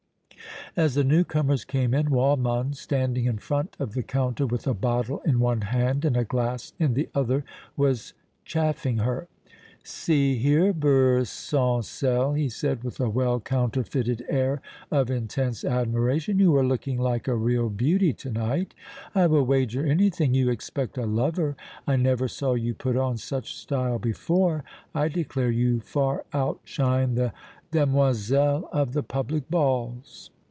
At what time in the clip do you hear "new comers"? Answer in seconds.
1.03-1.65